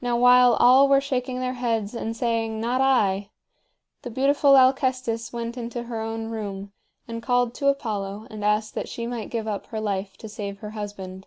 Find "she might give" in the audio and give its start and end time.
8.88-9.48